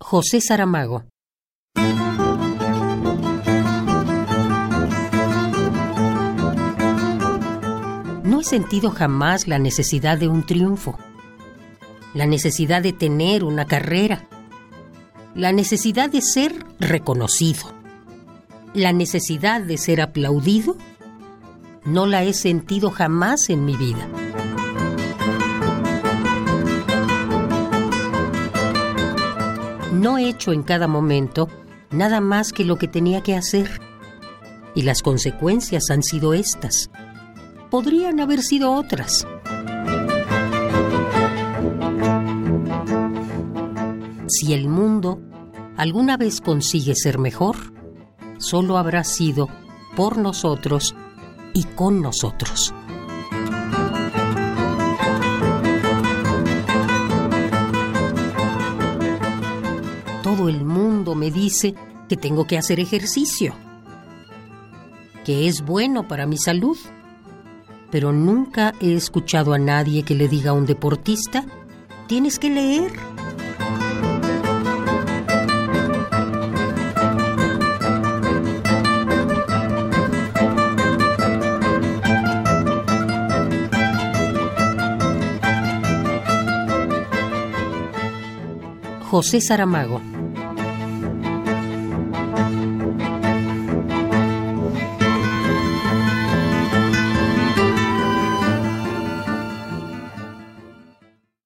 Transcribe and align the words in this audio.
José 0.00 0.40
Saramago. 0.40 1.04
No 8.24 8.40
he 8.40 8.44
sentido 8.44 8.90
jamás 8.90 9.48
la 9.48 9.58
necesidad 9.58 10.16
de 10.18 10.28
un 10.28 10.46
triunfo, 10.46 10.96
la 12.14 12.26
necesidad 12.26 12.82
de 12.82 12.92
tener 12.92 13.42
una 13.42 13.66
carrera, 13.66 14.28
la 15.34 15.52
necesidad 15.52 16.10
de 16.10 16.22
ser 16.22 16.64
reconocido, 16.78 17.72
la 18.74 18.92
necesidad 18.92 19.60
de 19.60 19.78
ser 19.78 20.00
aplaudido. 20.00 20.76
No 21.84 22.06
la 22.06 22.22
he 22.22 22.34
sentido 22.34 22.90
jamás 22.90 23.50
en 23.50 23.64
mi 23.64 23.76
vida. 23.76 24.08
No 29.98 30.16
he 30.16 30.28
hecho 30.28 30.52
en 30.52 30.62
cada 30.62 30.86
momento 30.86 31.48
nada 31.90 32.20
más 32.20 32.52
que 32.52 32.64
lo 32.64 32.76
que 32.76 32.86
tenía 32.86 33.20
que 33.24 33.34
hacer. 33.34 33.80
Y 34.76 34.82
las 34.82 35.02
consecuencias 35.02 35.90
han 35.90 36.04
sido 36.04 36.34
estas. 36.34 36.88
Podrían 37.68 38.20
haber 38.20 38.42
sido 38.42 38.72
otras. 38.74 39.26
Si 44.28 44.52
el 44.52 44.68
mundo 44.68 45.20
alguna 45.76 46.16
vez 46.16 46.40
consigue 46.40 46.94
ser 46.94 47.18
mejor, 47.18 47.56
solo 48.38 48.78
habrá 48.78 49.02
sido 49.02 49.48
por 49.96 50.16
nosotros 50.16 50.94
y 51.54 51.64
con 51.64 52.00
nosotros. 52.00 52.72
Todo 60.28 60.50
el 60.50 60.62
mundo 60.62 61.14
me 61.14 61.30
dice 61.30 61.74
que 62.06 62.18
tengo 62.18 62.46
que 62.46 62.58
hacer 62.58 62.80
ejercicio, 62.80 63.54
que 65.24 65.48
es 65.48 65.62
bueno 65.62 66.06
para 66.06 66.26
mi 66.26 66.36
salud, 66.36 66.76
pero 67.90 68.12
nunca 68.12 68.74
he 68.78 68.92
escuchado 68.92 69.54
a 69.54 69.58
nadie 69.58 70.02
que 70.02 70.14
le 70.14 70.28
diga 70.28 70.50
a 70.50 70.52
un 70.52 70.66
deportista, 70.66 71.46
tienes 72.08 72.38
que 72.38 72.50
leer. 72.50 72.92
José 89.10 89.40
Saramago 89.40 90.02